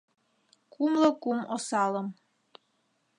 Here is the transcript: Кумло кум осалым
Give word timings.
Кумло 0.73 1.09
кум 1.21 1.39
осалым 1.55 2.07